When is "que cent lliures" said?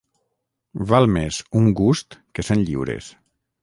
2.39-3.17